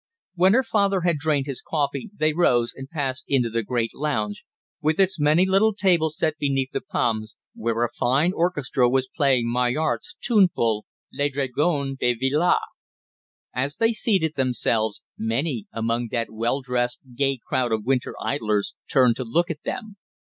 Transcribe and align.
When 0.33 0.53
her 0.53 0.63
father 0.63 1.01
had 1.01 1.19
drained 1.19 1.45
his 1.45 1.61
coffee 1.61 2.09
they 2.15 2.33
rose 2.33 2.73
and 2.75 2.89
passed 2.89 3.23
into 3.27 3.51
the 3.51 3.61
great 3.61 3.93
lounge, 3.93 4.43
with 4.81 4.99
its 4.99 5.19
many 5.19 5.45
little 5.45 5.75
tables 5.75 6.17
set 6.17 6.39
beneath 6.39 6.71
the 6.71 6.81
palms, 6.81 7.35
where 7.53 7.83
a 7.83 7.93
fine 7.93 8.33
orchestra 8.33 8.89
was 8.89 9.07
playing 9.15 9.47
Maillart's 9.47 10.15
tuneful 10.19 10.87
"Les 11.13 11.29
Dragons 11.29 11.95
de 11.99 12.15
Villars." 12.15 12.55
As 13.53 13.77
they 13.77 13.93
seated 13.93 14.33
themselves 14.35 15.03
many 15.19 15.67
among 15.71 16.07
that 16.07 16.31
well 16.31 16.61
dressed, 16.63 17.01
gay 17.13 17.37
crowd 17.37 17.71
of 17.71 17.85
winter 17.85 18.15
idlers 18.19 18.73
turned 18.91 19.17
to 19.17 19.23
look 19.23 19.51
at 19.51 19.61
them. 19.63 19.97